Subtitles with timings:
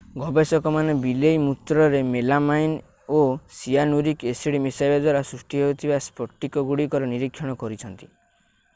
[0.19, 2.73] ଗବେଷକମାନେ ବିଲେଇ ମୂତ୍ରରେ ମେଲାମାଇନ୍
[3.17, 3.19] ଓ
[3.59, 8.11] ସିଆନୁରିକ୍ ଏସିଡ୍ ମିଶାଇବା ଦ୍ୱାରା ସୃଷ୍ଟି ହେଉଥିବା ସ୍ଫଟିକଗୁଡ଼ିକର ନିରୀକ୍ଷଣ କରିଛନ୍ତି